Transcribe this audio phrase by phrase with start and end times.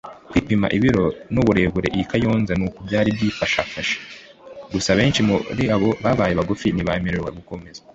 [0.29, 3.79] Kwipima ibiro n’uburebure I Kayonza ni uku byari byifashafe
[4.73, 7.81] gusa benshi muri abo babaye bagufi ntibemerewe gukomeza